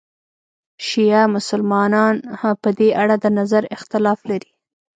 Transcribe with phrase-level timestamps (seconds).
[0.85, 2.15] شیعه مسلمانان
[2.61, 4.49] په دې اړه د نظر اختلاف لري.